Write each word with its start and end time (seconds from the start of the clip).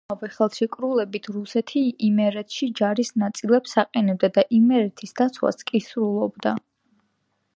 ამავე 0.11 0.27
ხელშეკრულებით, 0.35 1.27
რუსეთი 1.35 1.83
იმერეთში 2.07 2.69
ჯარის 2.79 3.13
ნაწილებს 3.23 3.77
აყენებდა 3.83 4.31
და 4.39 4.47
იმერეთის 4.61 5.15
დაცვას 5.21 5.63
კისრულობდა. 5.71 6.57